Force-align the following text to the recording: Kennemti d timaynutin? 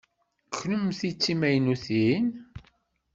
Kennemti 0.55 1.09
d 1.13 1.15
timaynutin? 1.21 2.27